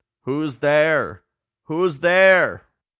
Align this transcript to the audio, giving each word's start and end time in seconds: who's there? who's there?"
who's 0.23 0.57
there? 0.57 1.21
who's 1.65 1.99
there?" 1.99 2.63